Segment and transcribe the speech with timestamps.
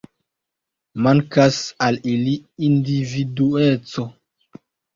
[1.07, 2.35] Mankas al ili
[2.71, 4.11] individueco.